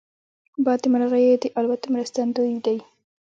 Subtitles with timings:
[0.65, 2.77] باد د مرغیو د الوت مرستندوی دی